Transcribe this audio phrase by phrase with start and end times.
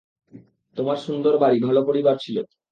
[0.77, 2.37] তোমার সুন্দর বাড়ি, ভালো পরিবার ছিল।